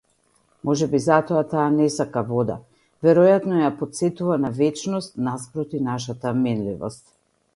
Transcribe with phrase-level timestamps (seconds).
[0.67, 2.55] Можеби затоа таа не сака вода,
[3.07, 7.07] веројатно ја потсетува на вечност наспроти нашата минливост.